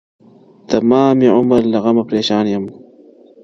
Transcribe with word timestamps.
تمامي 0.69 1.27
عـــــــــــمر 1.35 1.61
لهٔ 1.71 1.79
غمـــــــه 1.85 2.07
پریشان 2.09 2.45
يــم 2.53 2.63